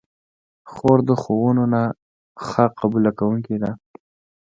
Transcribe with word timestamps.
خور 0.71 0.97
د 1.09 1.11
ښوونو 1.21 1.63
ښه 2.47 2.65
قبوله 2.79 3.11
کوونکې 3.19 3.55
ده. 3.63 3.71